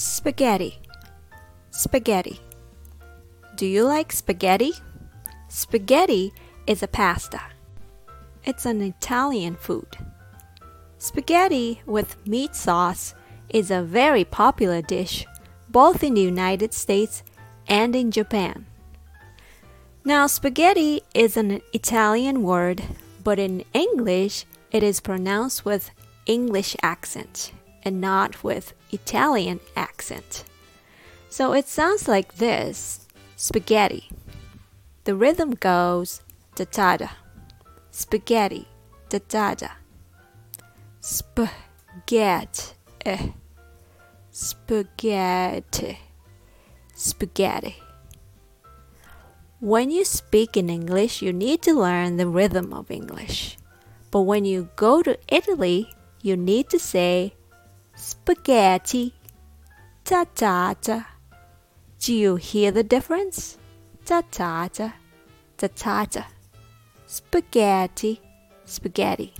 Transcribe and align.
Spaghetti. 0.00 0.78
Spaghetti. 1.70 2.40
Do 3.54 3.66
you 3.66 3.84
like 3.84 4.12
spaghetti? 4.12 4.72
Spaghetti 5.48 6.32
is 6.66 6.82
a 6.82 6.88
pasta. 6.88 7.42
It's 8.42 8.64
an 8.64 8.80
Italian 8.80 9.56
food. 9.56 9.98
Spaghetti 10.96 11.82
with 11.84 12.16
meat 12.26 12.54
sauce 12.54 13.14
is 13.50 13.70
a 13.70 13.82
very 13.82 14.24
popular 14.24 14.80
dish 14.80 15.26
both 15.68 16.02
in 16.02 16.14
the 16.14 16.22
United 16.22 16.72
States 16.72 17.22
and 17.68 17.94
in 17.94 18.10
Japan. 18.10 18.64
Now, 20.02 20.28
spaghetti 20.28 21.02
is 21.12 21.36
an 21.36 21.60
Italian 21.74 22.42
word, 22.42 22.82
but 23.22 23.38
in 23.38 23.66
English 23.74 24.46
it 24.72 24.82
is 24.82 24.98
pronounced 24.98 25.66
with 25.66 25.90
English 26.24 26.74
accent 26.82 27.52
and 27.82 28.00
not 28.00 28.42
with 28.42 28.74
Italian 28.90 29.60
accent. 29.76 30.44
So 31.28 31.52
it 31.52 31.68
sounds 31.68 32.08
like 32.08 32.36
this 32.36 33.06
spaghetti. 33.36 34.08
The 35.04 35.14
rhythm 35.14 35.52
goes 35.52 36.22
da 36.54 36.64
da 36.70 36.96
da. 36.96 37.08
Spaghetti, 37.90 38.66
da 39.08 39.18
da 39.28 39.54
da. 39.54 39.68
Spaghetti, 41.00 42.74
spaghetti, 44.30 45.98
spaghetti. 46.94 47.76
When 49.60 49.90
you 49.90 50.04
speak 50.04 50.56
in 50.56 50.70
English, 50.70 51.22
you 51.22 51.32
need 51.32 51.62
to 51.62 51.74
learn 51.74 52.16
the 52.16 52.26
rhythm 52.26 52.72
of 52.72 52.90
English. 52.90 53.58
But 54.10 54.22
when 54.22 54.44
you 54.44 54.70
go 54.76 55.02
to 55.02 55.18
Italy, 55.28 55.92
you 56.22 56.36
need 56.36 56.68
to 56.70 56.78
say 56.78 57.34
spaghetti, 58.00 59.12
ta 60.04 60.24
ta 60.34 60.74
ta. 60.80 61.06
Do 62.00 62.14
you 62.14 62.36
hear 62.36 62.70
the 62.70 62.82
difference? 62.82 63.58
Ta 64.04 64.22
ta 64.30 64.68
ta, 64.72 64.94
ta 65.58 65.68
ta 65.68 66.06
ta. 66.06 66.26
Spaghetti, 67.06 68.20
spaghetti. 68.64 69.32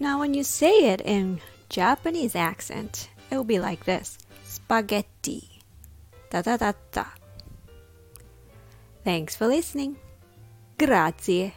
Now, 0.00 0.18
when 0.18 0.34
you 0.34 0.42
say 0.42 0.90
it 0.92 1.00
in 1.00 1.40
Japanese 1.68 2.34
accent, 2.34 3.08
it 3.30 3.36
will 3.36 3.44
be 3.44 3.60
like 3.60 3.84
this 3.84 4.18
spaghetti, 4.44 5.62
ta 6.30 6.42
ta 6.42 6.56
ta 6.56 6.72
ta. 6.90 7.14
Thanks 9.04 9.36
for 9.36 9.46
listening. 9.46 9.96
Grazie. 10.78 11.54